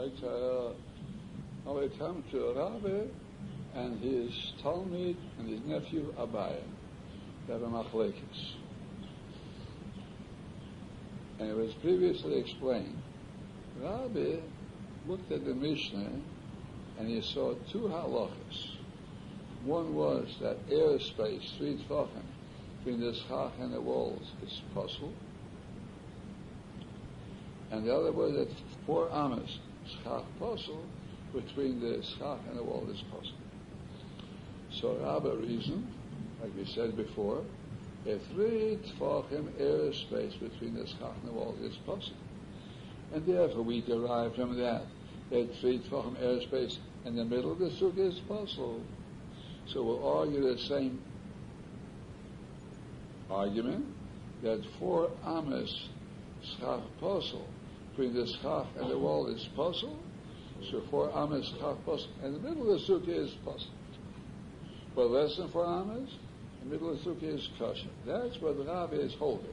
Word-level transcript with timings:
Uh, 0.00 0.72
now 1.66 1.78
come 1.98 2.24
to 2.30 2.54
Rabbi 2.56 3.04
and 3.74 4.02
his 4.02 4.32
Talmud 4.62 5.14
and 5.38 5.46
his 5.46 5.60
nephew 5.66 6.14
Abaye. 6.18 6.62
They 7.46 7.52
machlekes. 7.52 8.54
And 11.38 11.50
it 11.50 11.54
was 11.54 11.74
previously 11.82 12.38
explained. 12.38 12.96
Rabbi 13.82 14.36
looked 15.06 15.30
at 15.32 15.44
the 15.44 15.52
Mishnah 15.52 16.12
and 16.98 17.06
he 17.06 17.20
saw 17.20 17.52
two 17.70 17.80
halachas. 17.80 18.76
One 19.64 19.94
was 19.94 20.34
that 20.40 20.66
airspace, 20.70 21.58
three 21.58 21.76
tefachim, 21.76 22.24
between 22.78 23.00
the 23.00 23.14
schach 23.28 23.52
and 23.60 23.74
the 23.74 23.82
walls 23.82 24.26
is 24.42 24.62
possible. 24.72 25.12
And 27.70 27.86
the 27.86 27.94
other 27.94 28.12
was 28.12 28.32
that 28.32 28.48
four 28.86 29.10
amas, 29.12 29.58
schach 30.02 30.24
possible, 30.38 30.84
between 31.32 31.80
the 31.80 32.02
schach 32.02 32.38
and 32.48 32.58
the 32.58 32.62
wall 32.62 32.86
is 32.90 33.00
possible. 33.10 33.38
So 34.72 34.96
Rabbi 35.02 35.46
reasoned, 35.46 35.86
like 36.42 36.54
we 36.56 36.64
said 36.64 36.96
before, 36.96 37.42
a 38.06 38.18
three 38.32 38.78
tefachim 38.84 39.50
airspace 39.60 40.38
between 40.40 40.74
the 40.74 40.86
schach 40.86 41.14
and 41.22 41.28
the 41.28 41.32
wall 41.32 41.56
is 41.62 41.76
possible. 41.86 42.16
And 43.12 43.26
therefore 43.26 43.62
we 43.62 43.82
derive 43.82 44.34
from 44.34 44.56
that 44.58 44.82
that 45.30 45.48
three 45.60 45.80
tefachim 45.80 46.16
airspace 46.16 46.78
in 47.04 47.16
the 47.16 47.24
middle 47.24 47.52
of 47.52 47.58
the 47.58 47.70
sukkah 47.70 48.10
is 48.12 48.18
possible. 48.20 48.80
So 49.72 49.82
we'll 49.82 50.08
argue 50.08 50.40
the 50.40 50.58
same 50.58 51.00
argument 53.30 53.84
that 54.42 54.62
four 54.78 55.10
amas 55.24 55.88
schach 56.42 56.80
possible 57.00 57.46
between 58.00 58.14
this 58.14 58.34
schach 58.40 58.66
and 58.78 58.90
the 58.90 58.98
wall 58.98 59.26
is 59.26 59.46
possible. 59.54 59.98
So 60.70 60.82
four 60.90 61.14
amas 61.14 61.46
schach 61.58 61.76
possible 61.84 62.14
and 62.22 62.34
the 62.34 62.38
middle 62.38 62.72
of 62.72 62.80
the 62.80 62.92
sukkah 62.92 63.26
is 63.26 63.30
possible. 63.44 63.74
But 64.94 65.10
less 65.10 65.36
than 65.36 65.50
four 65.50 65.66
amas, 65.66 66.08
the 66.62 66.70
middle 66.70 66.90
of 66.90 66.98
the 66.98 67.10
sukkah 67.10 67.34
is 67.34 67.48
kosher. 67.58 67.88
That's 68.06 68.40
what 68.40 68.56
the 68.56 68.64
rabbi 68.64 68.96
is 68.96 69.14
holding. 69.18 69.52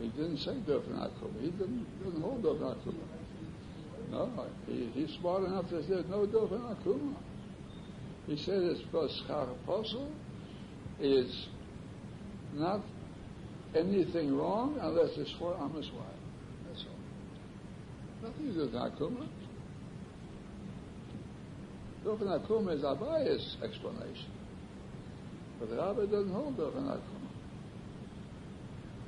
He 0.00 0.08
didn't 0.08 0.38
say 0.38 0.52
Dofen 0.66 0.98
Akuma. 0.98 1.40
He 1.40 1.50
didn't, 1.50 1.86
didn't 2.02 2.22
hold 2.22 2.42
Dofen 2.42 2.76
Akuma. 2.76 2.94
No, 4.10 4.46
he, 4.66 4.90
he's 4.94 5.18
smart 5.18 5.44
enough 5.44 5.68
to 5.70 5.82
say 5.82 6.02
no 6.08 6.26
Dofen 6.26 6.60
Akuma. 6.60 7.14
He 8.26 8.36
said 8.36 8.62
it's 8.62 8.80
because 8.80 9.22
Schach 9.26 9.48
is 11.00 11.46
not 12.54 12.80
anything 13.74 14.36
wrong 14.36 14.78
unless 14.80 15.16
it's 15.16 15.32
for 15.38 15.54
Amos 15.56 15.90
wife. 15.92 16.06
That's 16.66 16.84
all. 16.84 18.28
Nothing 18.28 18.46
to 18.46 18.52
do 18.52 18.60
with 18.60 18.72
Akuma. 18.72 19.28
Dofen 22.04 22.40
Akuma 22.40 22.74
is 22.74 22.82
Abaye's 22.82 23.56
explanation. 23.62 24.30
But 25.58 25.70
the 25.70 25.76
Rabbi 25.76 26.06
doesn't 26.06 26.32
hold 26.32 26.56
Dofen 26.56 26.84
Akuma. 26.84 27.24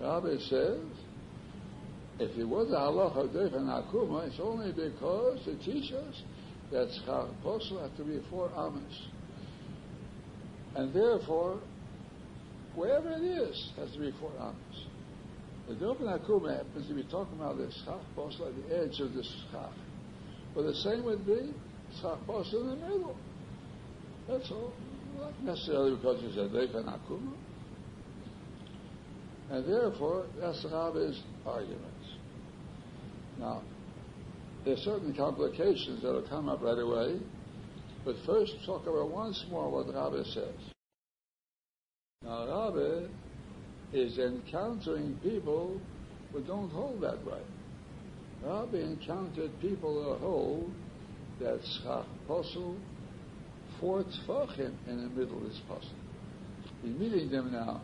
Rabbi 0.00 0.36
says, 0.48 0.80
if 2.18 2.36
it 2.36 2.44
was 2.44 2.70
a 2.70 2.76
halacha 2.76 3.24
of 3.24 4.26
it's 4.26 4.40
only 4.40 4.72
because 4.72 5.44
to 5.44 5.54
teach 5.64 5.92
us 5.92 6.22
that 6.72 6.88
Schach 7.04 7.28
Apostle 7.40 7.80
have 7.80 7.96
to 7.96 8.04
be 8.04 8.20
four 8.30 8.50
Amos. 8.56 9.08
And 10.74 10.92
therefore, 10.92 11.60
wherever 12.74 13.10
it 13.10 13.22
is, 13.22 13.70
has 13.76 13.90
to 13.92 13.98
be 13.98 14.12
four 14.20 14.32
Amos. 14.38 14.86
The 15.68 15.74
Dofen 15.74 16.02
Akuma 16.02 16.56
happens 16.58 16.86
to 16.88 16.94
be 16.94 17.04
talking 17.04 17.38
about 17.38 17.56
the 17.58 17.70
Schach 17.84 18.00
Apostle 18.12 18.46
at 18.48 18.68
the 18.68 18.76
edge 18.76 19.00
of 19.00 19.14
the 19.14 19.22
Schach. 19.22 19.72
But 20.54 20.62
the 20.62 20.74
same 20.74 21.04
would 21.04 21.26
be 21.26 21.52
Schach 22.00 22.18
Apostle 22.22 22.62
in 22.62 22.80
the 22.80 22.88
middle. 22.88 23.16
That's 24.28 24.50
all. 24.50 24.72
Not 25.18 25.42
necessarily 25.42 25.96
because 25.96 26.22
it's 26.24 26.36
a 26.36 26.48
Dofen 26.54 26.84
Akuma. 26.84 27.32
And 29.50 29.64
therefore, 29.64 30.26
that's 30.40 30.64
Rabbi's 30.64 31.20
argument. 31.46 31.80
Now, 33.38 33.62
there's 34.66 34.80
certain 34.80 35.14
complications 35.14 36.02
that 36.02 36.12
will 36.12 36.28
come 36.28 36.48
up 36.48 36.60
right 36.60 36.78
away, 36.78 37.20
but 38.04 38.16
first 38.26 38.52
talk 38.66 38.82
about 38.82 39.10
once 39.10 39.44
more 39.48 39.70
what 39.70 39.94
Rabbi 39.94 40.24
says. 40.24 40.54
Now, 42.22 42.66
Rabbi 42.66 43.06
is 43.92 44.18
encountering 44.18 45.20
people 45.22 45.80
who 46.32 46.42
don't 46.42 46.68
hold 46.70 47.00
that 47.02 47.24
way. 47.24 47.40
Rabbi 48.44 48.78
encountered 48.78 49.52
people 49.60 50.02
who 50.02 50.26
hold 50.26 50.72
that 51.40 51.60
schach 51.78 52.06
posel, 52.28 52.76
for 53.80 54.02
tfachim 54.02 54.74
in 54.88 54.96
the 54.96 55.08
middle 55.10 55.46
is 55.46 55.60
possible. 55.68 55.94
He's 56.82 56.98
meeting 56.98 57.30
them 57.30 57.52
now. 57.52 57.82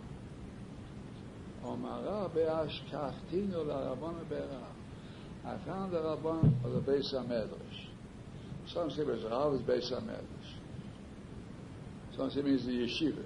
Omara 1.64 2.34
be'ashkachtinu 2.34 3.66
la'rabban 3.66 4.28
be'ra. 4.28 4.81
I 5.44 5.56
found 5.66 5.92
the 5.92 5.98
Rabban 5.98 6.64
of 6.64 6.72
the 6.72 6.92
Beis 6.92 7.12
HaMedrash. 7.12 7.86
Some 8.72 8.90
say 8.90 9.02
it's 9.02 9.24
Rav 9.24 9.54
is 9.54 9.62
Beis 9.62 9.92
HaMedrash. 9.92 10.22
Some 12.16 12.30
say 12.30 12.40
it 12.40 12.46
means 12.46 12.64
the 12.64 12.72
yeshiva. 12.72 13.24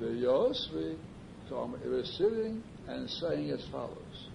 The 0.00 0.06
Yosvi 0.06 0.96
was 1.50 2.14
sitting 2.16 2.62
and 2.88 3.08
saying 3.10 3.50
as 3.50 3.64
follows. 3.70 4.28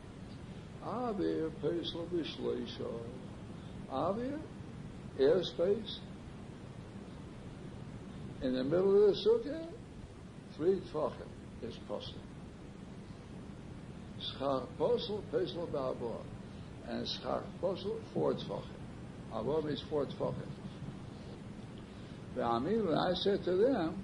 Avir 0.86 1.52
Pesla 1.62 2.06
Bishleisho. 2.14 3.00
Avir, 3.92 4.40
airspace, 5.20 5.98
in 8.42 8.54
the 8.54 8.64
middle 8.64 9.08
of 9.08 9.16
the 9.16 9.22
sukkah, 9.28 9.66
three 10.56 10.80
tfachim 10.94 11.28
is 11.64 11.76
possible. 11.88 12.22
Schach 14.22 14.64
posel, 14.78 15.22
pesel 15.32 15.68
ba'abor. 15.70 16.22
And 16.90 17.08
schach 17.08 17.44
posel, 17.62 18.00
four 18.16 18.34
tfachim. 18.34 18.64
Abor 19.32 19.64
means 19.64 19.84
four 19.92 20.06
tfachim. 20.08 20.34
Ve'amin, 22.36 22.98
I 22.98 23.14
said 23.14 23.44
to 23.44 23.56
them, 23.56 24.04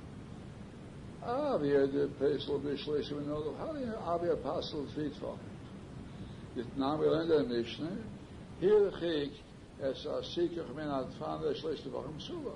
Avir 1.26 1.92
the 1.92 2.12
pesel 2.20 2.62
b'shleish 2.62 3.12
v'nodu. 3.12 3.58
How 3.58 3.74
do 3.74 3.80
you 3.80 3.88
know 3.88 3.98
Avir 4.06 4.38
posel 4.38 4.94
three 4.94 5.10
tfachim? 5.10 5.40
Now 6.78 6.98
we 6.98 7.08
learned 7.08 7.32
in 7.32 7.50
the 7.50 7.56
Mishnah, 7.58 7.98
here 8.60 8.80
the 8.80 8.92
chik, 9.00 9.32
es 9.82 10.06
a 10.06 10.22
sikach 10.38 10.76
min 10.76 10.86
adfan 10.86 11.42
v'shleish 11.42 11.82
tfachim 11.88 12.30
sulah. 12.30 12.56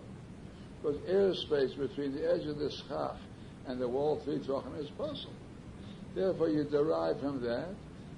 Because 0.81 0.97
airspace 1.09 1.75
between 1.75 2.13
the 2.13 2.31
edge 2.31 2.45
of 2.45 2.59
the 2.59 2.69
schach 2.69 3.18
and 3.66 3.81
the 3.81 3.88
wall 3.88 4.22
three 4.23 4.38
tfachim 4.38 4.79
is 4.79 4.91
possible. 4.91 5.34
Therefore, 6.13 6.50
you 6.50 6.66
derive 6.66 7.19
from 7.19 7.41
that 7.41 7.69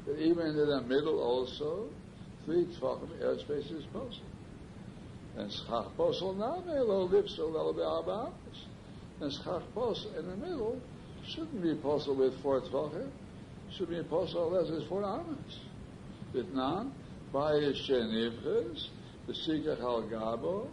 that 0.05 0.19
even 0.19 0.47
in 0.47 0.55
the 0.55 0.81
middle 0.81 1.19
also, 1.19 1.87
three 2.45 2.65
tefachim 2.65 3.09
airspace 3.21 3.71
is 3.71 3.85
possible. 3.85 4.25
And 5.37 5.51
schach 5.51 5.87
posel 5.97 6.35
name 6.35 6.87
lo 6.87 7.07
lipso 7.07 7.51
lo 7.51 7.73
be'arba 7.73 8.31
And 9.19 9.31
schach 9.31 9.63
posel 9.75 10.17
in 10.17 10.29
the 10.29 10.35
middle 10.37 10.79
shouldn't 11.27 11.61
be 11.61 11.75
possible 11.75 12.15
with 12.15 12.41
four 12.41 12.61
tefachim. 12.61 13.09
Should 13.77 13.89
be 13.89 14.03
possible 14.03 14.55
unless 14.55 14.71
it's 14.71 14.87
four 14.89 15.03
amas. 15.03 15.59
Vitnan, 16.33 16.91
by 17.31 17.53
shenivches, 17.53 18.87
the 19.27 19.33
sikach 19.33 19.79
al 19.79 20.03
gabo, 20.03 20.67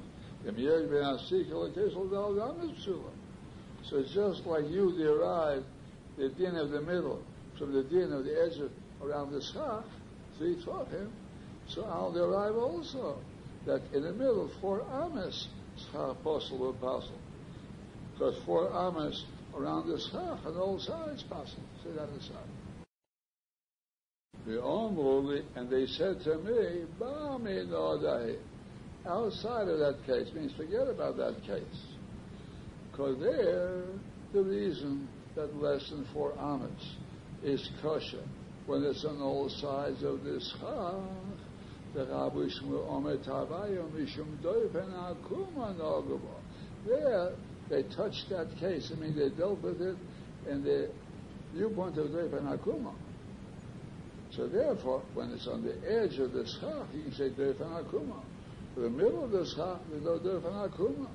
the 0.45 0.53
miyaj 0.53 0.91
ben 0.91 1.03
asikach 1.03 1.53
al 1.53 1.71
kesel 1.71 2.11
dal 2.11 2.41
amas 2.41 2.71
psula. 2.85 3.13
So 3.89 3.99
it's 3.99 4.13
just 4.13 4.45
like 4.47 4.69
you 4.69 4.97
derive 4.99 5.65
the 6.17 6.29
din 6.31 6.57
of 6.57 6.71
the 6.71 6.81
middle 6.81 7.23
from 7.59 7.73
the 7.73 7.83
din 7.83 8.13
of 8.13 8.25
the 8.25 8.41
edge 8.41 8.59
of, 8.59 8.71
around 9.03 9.33
the 9.33 9.43
schach, 9.43 9.85
three 10.39 10.55
him. 10.55 11.13
So 11.69 11.85
I'll 11.85 12.13
derive 12.13 12.57
also 12.57 13.19
that 13.67 13.83
in 13.93 14.03
the 14.03 14.13
middle, 14.13 14.51
four 14.61 14.83
amas 14.91 15.49
will 15.95 16.77
possible. 16.81 17.19
Because 18.13 18.35
four 18.45 18.73
amas 18.73 19.25
around 19.55 19.89
the 19.89 19.99
schach 19.99 20.45
on 20.47 20.57
all 20.57 20.79
sides 20.79 21.23
possible. 21.25 21.63
Say 21.85 21.91
that 21.93 22.09
aside. 22.09 22.49
The 24.47 24.63
only, 24.63 25.43
and 25.57 25.69
they 25.69 25.87
said 25.87 26.23
to 26.25 26.39
me, 26.39 26.87
Bami 26.99 27.69
no 27.69 28.37
Outside 29.07 29.69
of 29.69 29.79
that 29.79 29.99
case 30.07 30.33
means 30.35 30.53
forget 30.57 30.89
about 30.89 31.17
that 31.19 31.43
case. 31.47 31.63
Because 32.91 33.19
there, 33.21 33.83
the 34.33 34.43
reason 34.43 35.09
that 35.35 35.55
less 35.57 35.89
than 35.91 36.07
four 36.13 36.33
amas 36.39 36.97
is 37.43 37.69
kosher. 37.83 38.25
When 38.67 38.83
it's 38.85 39.05
on 39.05 39.23
all 39.23 39.49
sides 39.49 40.03
of 40.03 40.25
the 40.25 40.41
schach, 40.41 41.38
the 41.95 42.05
Rabbi 42.05 42.49
Shmuel 42.49 42.89
Omer 42.91 43.17
Tavayo 43.19 43.91
Mishum 43.93 44.37
Doifen 44.43 44.93
Akuma 44.93 45.75
Nogaba. 45.77 46.21
There, 46.87 47.33
they 47.71 47.83
touched 47.95 48.27
that 48.31 48.49
case. 48.59 48.93
I 48.95 49.01
mean, 49.01 49.17
they 49.17 49.31
dealt 49.31 49.63
with 49.63 49.81
it 49.81 49.97
in 50.49 50.63
the 50.63 50.91
viewpoint 51.55 51.99
of 51.99 52.09
Devan 52.09 52.57
Akuma. 52.57 52.95
So 54.31 54.47
therefore, 54.47 55.03
when 55.15 55.31
it's 55.31 55.47
on 55.47 55.63
the 55.65 55.75
edge 55.91 56.19
of 56.19 56.33
the 56.33 56.47
schach, 56.47 56.87
you 56.95 57.03
can 57.05 57.13
say 57.13 57.31
Devan 57.31 57.85
Akuma. 57.85 58.23
For 58.75 58.81
the 58.81 58.91
middle 58.91 59.25
of 59.25 59.31
the 59.31 59.47
schach, 59.47 59.81
there's 59.91 60.05
no 60.05 60.19
Devan 60.19 60.69
Akuma. 60.71 61.09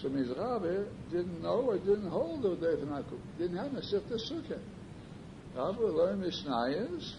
So 0.00 0.08
means 0.08 0.28
Rabbi 0.36 0.84
didn't 1.10 1.42
know 1.42 1.62
or 1.66 1.78
didn't 1.78 2.08
hold 2.08 2.42
the 2.42 2.50
Devan 2.50 2.88
Akuma. 2.88 3.38
Didn't 3.38 3.56
have 3.56 3.74
a 3.74 3.80
Sifta 3.80 4.16
Sukkah. 4.30 4.60
Rabbi 5.56 5.80
learned 5.80 6.22
Mishnayos 6.22 7.14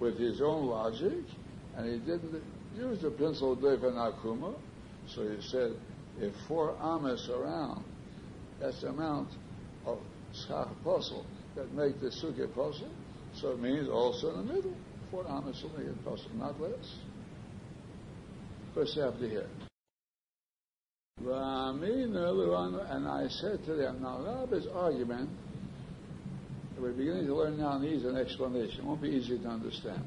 with 0.00 0.18
his 0.18 0.40
own 0.40 0.66
logic, 0.66 1.24
and 1.76 1.86
he 1.90 1.98
didn't 1.98 2.42
use 2.76 3.00
the 3.02 3.10
principle 3.10 3.52
of 3.52 3.58
Akuma. 3.58 4.54
So 5.14 5.22
he 5.28 5.40
said, 5.40 5.72
if 6.18 6.34
four 6.48 6.76
amas 6.80 7.28
around, 7.28 7.84
that's 8.60 8.80
the 8.80 8.88
amount 8.88 9.28
of 9.84 9.98
schach 10.32 10.68
apostle 10.80 11.24
that 11.54 11.72
make 11.72 12.00
the 12.00 12.08
sukkah 12.08 12.44
apostle. 12.44 12.90
So 13.34 13.52
it 13.52 13.60
means 13.60 13.88
also 13.88 14.30
in 14.34 14.46
the 14.46 14.54
middle, 14.54 14.74
four 15.10 15.26
amas 15.28 15.62
will 15.62 15.78
make 15.78 15.88
it 15.88 15.96
not 16.34 16.60
less. 16.60 16.96
First 18.74 18.96
you 18.96 19.02
have 19.02 19.18
to 19.18 19.28
hear. 19.28 19.46
And 21.18 23.08
I 23.08 23.28
said 23.28 23.64
to 23.64 23.74
them, 23.74 24.02
now 24.02 24.18
Rabbi's 24.22 24.66
argument, 24.74 25.30
we're 26.78 26.92
beginning 26.92 27.26
to 27.26 27.34
learn 27.34 27.58
now 27.58 27.78
needs 27.78 28.04
an 28.04 28.16
explanation. 28.16 28.80
It 28.80 28.84
won't 28.84 29.00
be 29.00 29.08
easy 29.08 29.38
to 29.38 29.48
understand. 29.48 30.02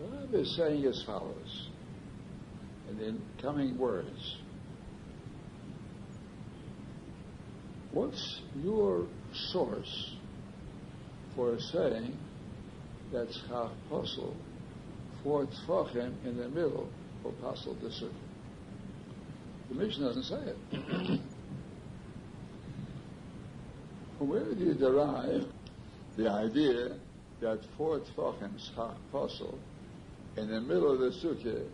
Rabbi 0.00 0.36
is 0.36 0.56
saying 0.56 0.84
as 0.84 1.02
follows, 1.06 1.68
in 2.90 2.98
the 2.98 3.42
coming 3.42 3.78
words. 3.78 4.36
What's 7.92 8.40
your 8.62 9.06
source 9.52 10.14
for 11.36 11.58
saying 11.72 12.18
that 13.12 13.28
Posel 13.90 14.34
for 15.22 15.46
Tfachim 15.66 16.12
in 16.24 16.36
the 16.36 16.48
middle 16.48 16.88
for 17.22 17.32
the 17.32 17.88
Sukkah? 17.88 18.12
The 19.68 19.74
Mishnah 19.74 20.06
doesn't 20.06 20.24
say 20.24 20.54
it. 20.72 21.20
Where 24.18 24.54
do 24.54 24.64
you 24.64 24.74
derive 24.74 25.46
the 26.16 26.30
idea 26.30 26.96
that 27.40 27.60
four 27.76 28.00
Schach 28.16 28.96
Posel 29.12 29.58
in 30.36 30.48
the 30.48 30.60
middle 30.60 30.92
of 30.92 31.00
the 31.00 31.10
Sukkah 31.10 31.66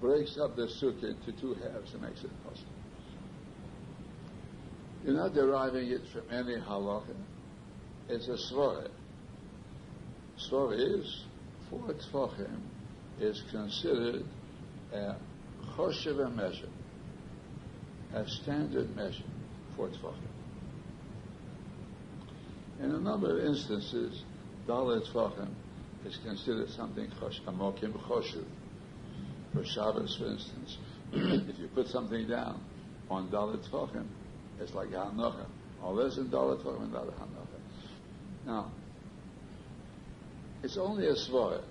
breaks 0.00 0.38
up 0.38 0.56
the 0.56 0.66
Sukkah 0.66 1.10
into 1.10 1.40
two 1.40 1.54
halves 1.54 1.92
and 1.92 2.02
makes 2.02 2.24
it 2.24 2.30
possible? 2.42 2.72
You're 5.04 5.14
not 5.14 5.34
deriving 5.34 5.88
it 5.88 6.00
from 6.12 6.22
any 6.30 6.56
halacha. 6.56 7.14
It's 8.08 8.28
a 8.28 8.38
svara. 8.52 8.88
Svara 10.38 10.98
is 10.98 11.24
four 11.68 11.94
tfachim 12.12 12.60
is 13.20 13.42
considered 13.50 14.24
a 14.92 15.16
choshev 15.76 16.34
measure, 16.34 16.68
a 18.14 18.26
standard 18.26 18.96
measure 18.96 19.24
for 19.76 19.88
tfachim. 19.88 20.33
In 22.84 22.90
a 22.94 23.00
number 23.00 23.38
of 23.38 23.42
instances, 23.46 24.24
dalet 24.68 25.10
tfachim 25.10 25.48
is 26.04 26.18
considered 26.22 26.68
something 26.68 27.08
amokim 27.46 27.92
choshev. 28.06 28.44
For 29.54 29.64
Shabbos, 29.64 30.18
for 30.18 30.26
instance, 30.26 30.76
if 31.12 31.58
you 31.58 31.68
put 31.68 31.88
something 31.88 32.28
down 32.28 32.60
on 33.08 33.30
dalet 33.30 33.66
tfachim, 33.70 34.04
it's 34.60 34.74
like 34.74 34.90
Hanocha. 34.90 35.46
All 35.82 35.94
this 35.94 36.18
in 36.18 36.28
Dollar 36.28 36.62
Torah 36.62 36.80
and 36.80 36.92
Hanocha. 36.92 37.58
Now, 38.44 38.70
it's 40.62 40.76
only 40.76 41.06
a 41.06 41.14
svara 41.14 41.62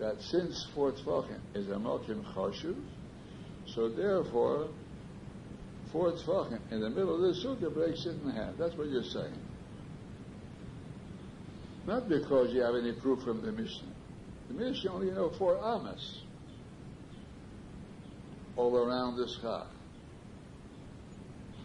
that 0.00 0.20
since 0.22 0.66
four 0.74 0.90
tvachim 0.90 1.38
is 1.54 1.68
a 1.68 1.74
mokim 1.74 2.24
chashuv, 2.34 2.74
so 3.64 3.90
therefore 3.90 4.70
four 5.92 6.12
tvachim 6.12 6.60
in 6.70 6.80
the 6.80 6.90
middle 6.90 7.14
of 7.14 7.20
the 7.20 7.40
sukkah 7.40 7.72
breaks 7.72 8.06
it 8.06 8.16
in 8.22 8.30
half. 8.30 8.56
That's 8.58 8.74
what 8.76 8.88
you're 8.88 9.02
saying. 9.02 9.38
Not 11.86 12.08
because 12.08 12.52
you 12.52 12.62
have 12.62 12.74
any 12.74 12.92
proof 12.92 13.22
from 13.22 13.42
the 13.42 13.52
Mishnah. 13.52 13.94
The 14.48 14.54
Mishnah 14.54 14.92
only 14.92 15.10
know 15.12 15.30
four 15.38 15.56
amas 15.58 16.22
all 18.56 18.76
around 18.76 19.16
this 19.16 19.38
chach. 19.42 19.66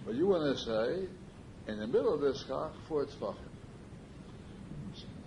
But 0.06 0.15
you 0.15 0.27
want 0.27 0.57
to 0.57 0.63
say, 0.63 1.07
in 1.71 1.79
the 1.79 1.88
middle 1.88 2.13
of 2.13 2.21
this 2.21 2.44
chach, 2.44 2.71
four 2.88 3.06
tzvachim. 3.06 3.35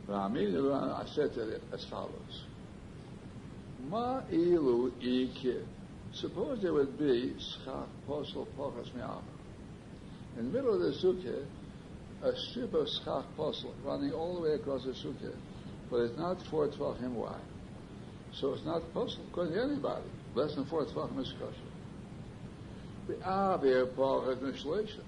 I 0.09 1.07
said 1.15 1.33
to 1.35 1.49
it 1.49 1.63
as 1.73 1.85
follows. 1.87 2.45
Ma 3.89 4.21
ilu 4.31 4.93
ikir. 5.01 5.65
Suppose 6.15 6.63
there 6.63 6.73
would 6.73 6.97
be 6.97 7.35
schach 7.39 7.89
posel 8.09 8.47
pochas 8.57 8.95
mi'ama. 8.95 9.23
In 10.39 10.47
the 10.47 10.59
middle 10.59 10.75
of 10.75 10.81
the 10.81 10.93
sukkah, 10.93 11.45
a 12.23 12.37
strip 12.37 12.73
of 12.73 12.89
schach 12.89 13.25
posel 13.37 13.73
running 13.85 14.13
all 14.13 14.37
the 14.37 14.41
way 14.43 14.55
across 14.55 14.85
the 14.85 14.93
sukkah, 14.93 15.35
but 15.91 15.97
it's 15.99 16.17
not 16.17 16.41
four 16.51 16.69
tvachim 16.69 17.15
wide. 17.15 17.41
So 18.33 18.53
it's 18.55 18.65
not 18.65 18.83
posel 18.95 19.29
according 19.31 19.55
to 19.55 19.63
anybody. 19.63 20.07
Less 20.35 20.55
than 20.55 20.67
four 20.67 20.85
tvachim 20.85 21.21
is 21.21 21.33
kosher. 21.41 21.57
We 23.09 23.17
are 23.25 23.59
beer 23.59 23.87
parkes 23.87 24.41
mi'shlisha, 24.41 25.03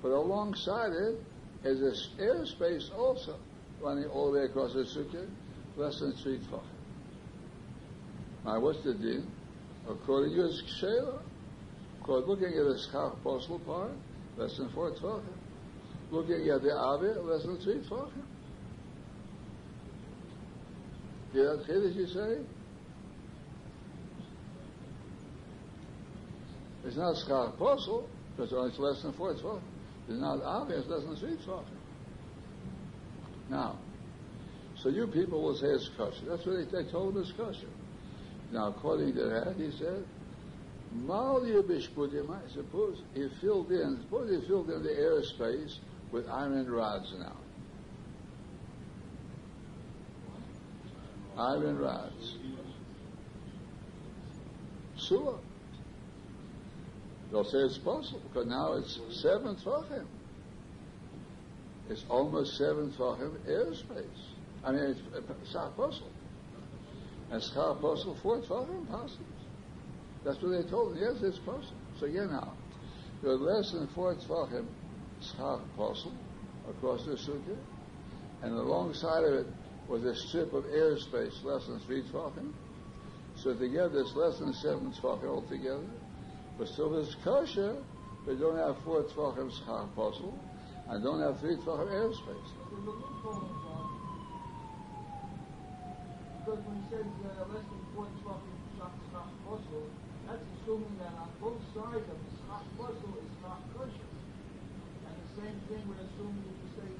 but 0.00 0.10
alongside 0.10 0.92
it 0.92 1.18
is 1.64 1.80
this 1.80 2.08
airspace 2.20 2.96
also 2.96 3.36
running 3.80 4.06
all 4.06 4.30
the 4.30 4.38
way 4.38 4.44
across 4.44 4.74
the 4.74 4.84
sukkah, 4.84 5.28
less 5.76 5.98
than 5.98 6.12
three 6.22 6.38
tefachim. 6.38 6.62
Now, 8.44 8.60
what's 8.60 8.82
the 8.84 8.94
din? 8.94 9.26
According 9.88 10.36
to 10.36 10.42
his 10.42 10.62
kshela, 10.62 11.20
according 12.00 12.28
looking 12.28 12.46
at 12.46 12.64
the 12.64 12.78
schach 12.90 13.12
postal 13.22 13.58
part, 13.60 13.92
less 14.36 14.56
than 14.56 14.70
four 14.70 14.92
tefachim. 14.92 15.22
Looking 16.10 16.48
at 16.48 16.62
the 16.62 16.68
avir, 16.68 17.24
less 17.24 17.42
than 17.44 17.58
three 17.58 17.80
tefachim. 17.88 18.22
Yeah, 21.34 21.42
that 21.42 21.66
chiddush 21.66 21.96
you 21.96 22.06
say? 22.06 22.44
It's 26.84 26.96
not 26.96 27.16
schach 27.16 27.54
apostle, 27.54 28.08
because 28.36 28.52
it's 28.52 28.78
less 28.78 29.02
than 29.02 29.12
four 29.14 29.34
tzvah. 29.34 29.60
It's 30.08 30.20
not 30.20 30.42
obvious, 30.42 30.84
less 30.86 31.04
than 31.04 31.16
three 31.16 31.36
tzvah. 31.36 31.64
Now, 33.50 33.78
so 34.76 34.88
you 34.88 35.06
people 35.06 35.42
will 35.42 35.56
say 35.56 35.68
it's 35.68 35.88
kosher. 35.96 36.24
That's 36.28 36.44
what 36.46 36.70
they, 36.70 36.82
they 36.82 36.90
told 36.90 37.16
us 37.16 37.32
kosher. 37.36 37.68
Now, 38.52 38.68
according 38.68 39.14
to 39.14 39.24
that, 39.24 39.54
he 39.56 39.70
said, 39.78 40.04
Yibishpudim, 41.06 42.52
suppose 42.52 42.98
he 43.14 43.28
filled 43.40 43.72
in, 43.72 43.98
suppose 44.02 44.30
he 44.30 44.46
filled 44.46 44.68
in 44.68 44.82
the 44.82 44.90
airspace 44.90 45.78
with 46.12 46.28
iron 46.28 46.70
rods 46.70 47.14
now. 47.18 47.36
Iron 51.38 51.78
rods. 51.78 52.36
Sure. 54.98 55.38
They'll 57.30 57.44
say 57.44 57.58
it's 57.58 57.78
possible 57.78 58.20
because 58.28 58.46
now 58.46 58.74
it's 58.74 59.00
seven 59.22 59.56
tefachim. 59.56 60.04
It's 61.88 62.04
almost 62.10 62.58
seven 62.58 62.92
tefachim 62.92 63.32
airspace. 63.48 64.04
I 64.62 64.72
mean, 64.72 64.82
it's 64.82 65.00
shach 65.50 65.74
possible. 65.74 66.10
And 67.32 67.40
shach 67.40 67.80
possible 67.80 68.14
four 68.22 68.40
tefachim 68.40 68.86
possible. 68.88 69.24
That's 70.22 70.40
what 70.42 70.50
they 70.50 70.68
told 70.68 70.94
them. 70.94 70.98
Yes, 71.00 71.22
it's 71.22 71.38
possible. 71.38 71.80
So 71.98 72.04
yeah, 72.04 72.26
now 72.26 72.52
you're 73.22 73.38
less 73.38 73.72
than 73.72 73.88
four 73.94 74.14
tefachim 74.14 74.66
shach 75.22 75.62
possible 75.74 76.12
across 76.68 77.06
the 77.06 77.12
sukkah, 77.12 77.56
and 78.42 78.52
alongside 78.52 79.24
of 79.24 79.32
it 79.32 79.46
was 79.88 80.04
a 80.04 80.14
strip 80.14 80.52
of 80.52 80.64
airspace 80.64 81.42
less 81.42 81.66
than 81.66 81.80
three 81.86 82.02
tefachim. 82.02 82.52
So 83.36 83.54
together, 83.54 84.00
it's 84.00 84.14
less 84.14 84.38
than 84.38 84.52
seven 84.52 84.92
tefachim 84.92 85.28
altogether. 85.28 85.88
But 86.58 86.68
still 86.68 86.94
it's 86.98 87.16
kosher, 87.24 87.82
but 88.26 88.38
don't 88.38 88.58
have 88.58 88.76
four 88.84 89.04
tvachim 89.04 89.50
schach 89.50 89.88
puzzle, 89.96 90.38
and 90.90 91.02
don't 91.02 91.22
have 91.22 91.40
three 91.40 91.56
tvachim 91.56 91.88
airspace. 91.88 93.61
Because 96.42 96.58
when 96.66 96.74
he 96.74 96.86
says 96.90 97.06
uh, 97.06 97.46
less 97.54 97.62
than 97.62 97.82
four 97.94 98.10
tvachim 98.18 98.58
schach 98.74 98.90
that's 100.26 100.42
assuming 100.58 100.90
that 100.98 101.14
on 101.14 101.30
both 101.38 101.62
sides 101.70 102.02
of 102.02 102.18
the 102.18 102.30
schach 102.42 102.66
puzzle 102.74 103.14
is 103.14 103.34
not 103.46 103.62
kosher. 103.78 104.10
And 105.06 105.14
the 105.22 105.28
same 105.38 105.54
thing 105.70 105.86
would 105.86 106.02
assume 106.02 106.34
if 106.42 106.50
you 106.50 106.68
say 106.82 106.90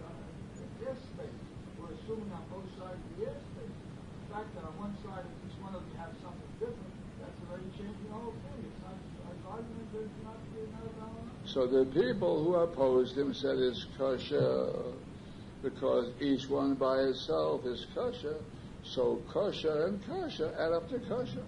uh, 0.00 0.88
airspace. 0.88 1.40
We're 1.76 1.92
assuming 1.92 2.32
on 2.32 2.40
both 2.48 2.64
sides 2.80 2.96
of 2.96 3.10
the 3.20 3.28
airspace. 3.28 3.76
The 3.76 4.26
fact 4.32 4.48
that 4.56 4.64
on 4.64 4.74
one 4.80 4.96
side 5.04 5.28
each 5.44 5.60
one 5.60 5.76
of 5.76 5.84
them 5.84 5.92
you 5.92 6.00
have 6.00 6.16
something 6.24 6.52
different, 6.56 6.92
that's 7.20 7.36
already 7.52 7.68
changing 7.76 8.00
the 8.00 8.16
whole 8.16 8.32
thing. 8.32 8.64
It's 8.64 8.80
not, 8.80 8.96
argument 9.44 9.92
So 11.44 11.68
the 11.68 11.84
people 11.92 12.44
who 12.44 12.56
opposed 12.56 13.12
him 13.12 13.36
said 13.36 13.60
it's 13.60 13.84
kosher 14.00 14.72
because 15.60 16.16
each 16.20 16.48
one 16.48 16.80
by 16.80 17.12
itself 17.12 17.66
is 17.68 17.84
kosher. 17.92 18.40
So 18.94 19.20
kosher 19.32 19.86
and 19.86 20.04
kosher 20.06 20.54
add 20.58 20.72
up 20.72 20.88
to 20.90 20.98
kosher. 21.00 21.44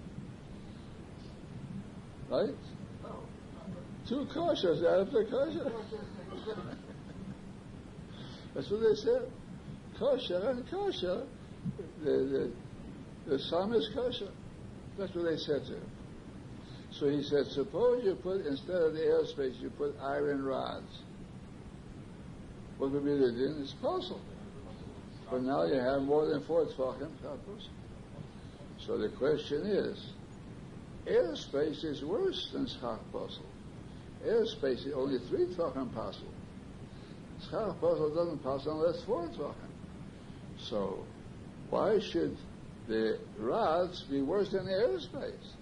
Right? 2.30 2.54
Two 4.08 4.26
koshers 4.34 4.78
add 4.80 5.00
up 5.00 5.10
to 5.10 5.24
kosher. 5.30 5.72
That's 8.54 8.70
what 8.70 8.80
they 8.80 8.94
said. 8.94 9.30
Kosher 9.98 10.50
and 10.50 10.70
kosher. 10.70 11.26
The, 12.02 12.10
the, 12.10 12.52
the 13.26 13.38
sum 13.38 13.72
is 13.74 13.88
kosher. 13.94 14.30
That's 14.98 15.14
what 15.14 15.24
they 15.26 15.36
said 15.36 15.64
to 15.66 15.74
him. 15.74 15.90
So 16.90 17.08
he 17.08 17.22
said, 17.22 17.46
suppose 17.46 18.04
you 18.04 18.14
put, 18.16 18.46
instead 18.46 18.82
of 18.82 18.94
the 18.94 19.00
airspace, 19.00 19.60
you 19.60 19.70
put 19.70 19.94
iron 20.02 20.42
rods. 20.44 21.02
What 22.78 22.92
would 22.92 23.04
be 23.04 23.12
the 23.12 23.30
din? 23.32 23.58
It's 23.62 23.74
possible. 23.74 24.20
But 25.30 25.42
now 25.42 25.64
you 25.64 25.74
have 25.74 26.02
more 26.02 26.26
than 26.26 26.42
four 26.42 26.64
tzvachim 26.64 27.10
So 28.78 28.96
the 28.96 29.10
question 29.10 29.66
is, 29.66 30.12
airspace 31.06 31.84
is 31.84 32.02
worse 32.02 32.50
than 32.52 32.66
schach 32.66 33.00
puzzle. 33.12 33.44
Airspace 34.24 34.86
is 34.86 34.92
only 34.94 35.18
three 35.28 35.46
tzvachim 35.46 35.94
possible. 35.94 36.32
Schach 37.42 37.78
puzzle 37.80 38.14
doesn't 38.14 38.42
pass 38.42 38.64
unless 38.66 39.02
four 39.02 39.28
tzvachim. 39.28 39.54
So 40.58 41.04
why 41.68 41.98
should 41.98 42.36
the 42.88 43.18
rods 43.38 44.02
be 44.04 44.22
worse 44.22 44.50
than 44.50 44.64
the 44.64 44.72
airspace? 44.72 45.52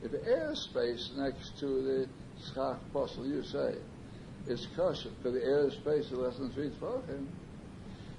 If 0.00 0.12
airspace 0.12 1.16
next 1.16 1.58
to 1.58 1.66
the 1.66 2.08
schach 2.52 2.78
puzzle, 2.92 3.26
you 3.26 3.42
say, 3.42 3.74
is 4.46 4.68
kosher 4.76 5.10
for 5.22 5.32
the 5.32 5.40
airspace 5.40 6.04
is 6.04 6.12
less 6.12 6.36
than 6.36 6.52
three 6.52 6.70
tzvachim, 6.70 7.26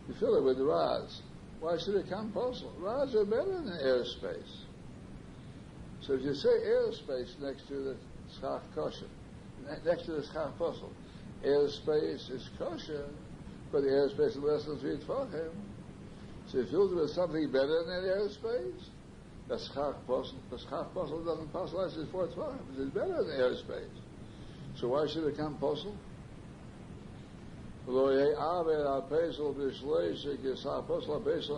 you 0.09 0.15
fill 0.19 0.35
it 0.35 0.43
with 0.43 0.59
rods. 0.59 1.21
Why 1.59 1.77
should 1.77 1.95
it 1.95 2.09
come 2.09 2.31
puzzle? 2.31 2.73
Rods 2.79 3.13
are 3.15 3.25
better 3.25 3.61
than 3.61 3.77
airspace. 3.83 4.65
So 6.01 6.13
if 6.13 6.21
you 6.21 6.33
say 6.33 6.49
airspace 6.49 7.39
next 7.39 7.67
to 7.67 7.75
the 7.75 7.97
schach 8.39 8.63
kosher, 8.73 9.05
next 9.85 10.05
to 10.05 10.13
the 10.13 10.23
schach 10.23 10.57
puzzle, 10.57 10.91
airspace 11.45 12.31
is 12.31 12.49
kosher, 12.57 13.05
but 13.71 13.81
the 13.81 13.89
airspace 13.89 14.29
is 14.29 14.37
less 14.37 14.65
than 14.65 14.79
three 14.79 14.97
tzvachim. 14.97 15.51
So 16.47 16.57
you 16.59 16.65
fill 16.65 16.91
it 16.91 16.95
with 16.95 17.11
something 17.11 17.51
better 17.51 17.83
than 17.83 18.03
airspace. 18.05 18.89
The 19.47 19.59
schach 19.59 19.95
puzzle, 20.07 20.39
the 20.49 20.57
schach 20.57 20.87
puzzle 20.95 21.23
doesn't 21.23 21.53
pass 21.53 21.71
less 21.73 21.93
than 21.93 22.07
four 22.07 22.27
tzvachim. 22.27 22.79
It's 22.79 22.93
better 22.95 23.23
than 23.23 23.37
airspace. 23.37 23.85
So 24.75 24.87
why 24.87 25.05
should 25.07 25.25
it 25.25 25.37
come 25.37 25.57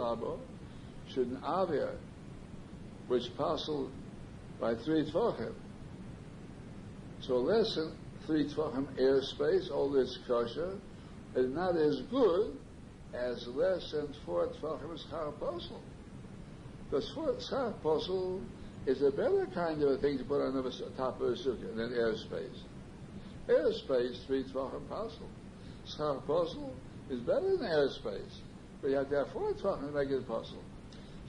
puzzle? 0.07 0.39
Should 1.13 1.27
an 1.27 1.43
avia, 1.43 1.91
which 3.07 3.23
passed 3.37 3.69
by 4.59 4.75
three 4.75 5.11
tvachim, 5.11 5.53
so 7.19 7.35
less 7.37 7.75
than 7.75 7.95
three 8.25 8.47
tvachim 8.47 8.85
airspace, 8.97 9.69
all 9.71 9.91
this 9.91 10.17
kosher, 10.25 10.77
is 11.35 11.49
not 11.53 11.75
as 11.75 11.99
good 12.09 12.55
as 13.13 13.45
less 13.47 13.91
than 13.91 14.07
four 14.25 14.47
tvachim 14.61 14.97
schach. 15.09 15.33
Because 16.89 17.11
schach 17.49 17.75
apostle 17.75 18.41
is 18.85 19.01
a 19.01 19.11
better 19.11 19.47
kind 19.53 19.83
of 19.83 19.89
a 19.89 19.97
thing 19.97 20.17
to 20.17 20.23
put 20.23 20.41
on 20.41 20.53
the 20.53 20.71
top 20.95 21.19
of 21.19 21.27
a 21.27 21.33
sukkah 21.33 21.75
than 21.75 21.89
airspace. 21.89 22.61
Airspace, 23.49 24.25
three 24.27 24.45
tvachim 24.45 24.77
apostle. 24.87 25.27
Schach 25.95 26.17
apostle 26.17 26.73
is 27.09 27.19
better 27.21 27.57
than 27.57 27.67
airspace. 27.67 28.39
But 28.81 28.89
you 28.89 28.97
have 28.97 29.09
to 29.09 29.15
have 29.17 29.31
four 29.31 29.53
tvachim 29.53 29.87
to 29.87 29.97
make 29.97 30.09
it 30.09 30.27
possible. 30.27 30.63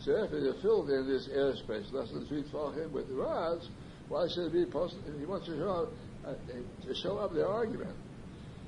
So 0.04 0.25
if 0.25 0.31
you're 0.31 0.61
filled 0.62 0.90
in 0.90 1.07
this 1.07 1.28
airspace, 1.28 1.92
less 1.92 2.11
than 2.11 2.26
three 2.26 2.42
tvachim 2.45 2.90
with 2.90 3.09
the 3.09 3.14
rods, 3.14 3.69
why 4.09 4.26
should 4.28 4.47
it 4.47 4.52
be 4.52 4.64
possible? 4.66 5.02
He 5.19 5.26
wants 5.26 5.47
to 5.47 5.57
show 5.57 5.71
up, 5.71 5.88
uh, 6.26 6.35
to 6.87 6.95
show 6.95 7.19
up 7.19 7.35
the 7.35 7.47
argument. 7.47 7.95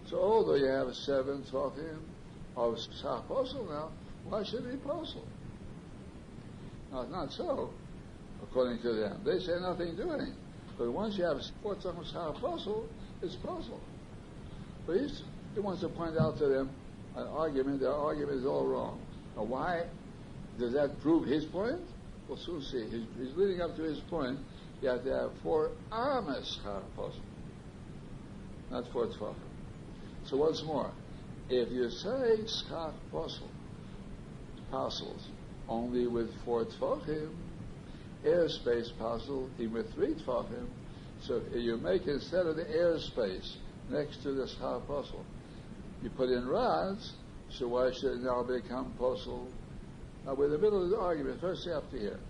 So 0.08 0.18
although 0.18 0.56
you 0.56 0.66
have 0.66 0.94
seven 0.94 1.44
tvachim 1.50 1.98
of 2.56 2.78
schach 3.00 3.24
apostle 3.24 3.66
now, 3.68 3.90
why 4.28 4.44
should 4.44 4.64
it 4.64 4.72
be 4.72 4.76
possible? 4.78 5.26
Now 6.92 7.02
it's 7.02 7.10
not 7.10 7.32
so, 7.32 7.70
according 8.42 8.82
to 8.82 8.92
them. 8.92 9.22
They 9.24 9.38
say 9.38 9.58
nothing 9.60 9.96
doing. 9.96 10.34
But 10.78 10.92
once 10.92 11.16
you 11.16 11.24
have 11.24 11.38
four 11.62 11.74
tvachim 11.76 12.00
of 12.00 12.06
schach 12.06 12.36
apostle, 12.36 12.88
it's 13.22 13.36
possible. 13.36 13.80
But 14.86 14.98
he's 14.98 15.22
he 15.54 15.60
wants 15.60 15.80
to 15.82 15.88
point 15.88 16.18
out 16.18 16.38
to 16.38 16.46
them 16.48 16.70
an 17.16 17.26
argument. 17.28 17.80
Their 17.80 17.92
argument 17.92 18.38
is 18.38 18.46
all 18.46 18.66
wrong. 18.66 19.00
Now, 19.36 19.44
why 19.44 19.84
does 20.58 20.72
that 20.72 21.00
prove 21.00 21.26
his 21.26 21.44
point? 21.46 21.80
We'll 22.28 22.38
soon 22.38 22.62
see. 22.62 22.84
He's, 22.84 23.06
he's 23.18 23.36
leading 23.36 23.60
up 23.60 23.76
to 23.76 23.82
his 23.82 24.00
point. 24.10 24.38
that 24.82 25.04
there 25.04 25.16
are 25.16 25.30
four 25.42 25.70
armas 25.90 26.58
possible, 26.64 27.12
not 28.70 28.84
four 28.92 29.06
tvachim. 29.06 29.34
So 30.26 30.38
once 30.38 30.62
more, 30.64 30.90
if 31.48 31.70
you 31.70 31.90
say 31.90 32.46
schach 32.46 32.94
apostle, 33.08 33.50
apostles, 34.68 35.28
only 35.68 36.06
with 36.06 36.30
four 36.44 36.64
tvachim, 36.64 37.30
airspace 38.24 38.90
apostle, 38.96 39.50
even 39.58 39.74
with 39.74 39.94
three 39.94 40.14
tvachim, 40.14 40.66
so 41.22 41.40
you 41.54 41.76
make 41.76 42.06
instead 42.06 42.46
of 42.46 42.56
the 42.56 42.64
airspace 42.64 43.56
next 43.90 44.22
to 44.22 44.32
the 44.32 44.48
schach 44.48 44.82
apostle, 44.82 45.24
you 46.04 46.10
put 46.10 46.28
in 46.28 46.46
rods, 46.46 47.14
so 47.48 47.66
why 47.66 47.90
should 47.90 48.12
it 48.12 48.20
now 48.20 48.42
become 48.42 48.92
postal? 48.98 49.48
Now 50.26 50.34
we're 50.34 50.46
in 50.46 50.52
the 50.52 50.58
middle 50.58 50.84
of 50.84 50.90
the 50.90 50.98
argument. 50.98 51.40
First 51.40 51.64
you 51.64 51.72
have 51.72 51.90
to 51.90 51.98
hear. 51.98 52.20